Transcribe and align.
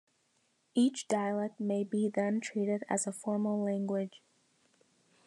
Each 0.73 1.07
dialect 1.07 1.59
may 1.59 1.83
be 1.83 2.09
then 2.11 2.41
treated 2.41 2.83
as 2.89 3.05
a 3.05 3.11
formal 3.11 3.63
language. 3.63 4.23